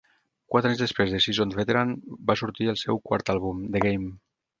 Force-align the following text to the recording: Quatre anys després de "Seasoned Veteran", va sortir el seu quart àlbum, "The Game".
Quatre 0.53 0.69
anys 0.69 0.79
després 0.83 1.11
de 1.15 1.19
"Seasoned 1.25 1.57
Veteran", 1.59 1.91
va 2.31 2.37
sortir 2.41 2.71
el 2.73 2.79
seu 2.85 2.99
quart 3.11 3.31
àlbum, 3.35 3.61
"The 3.77 3.83
Game". 3.85 4.09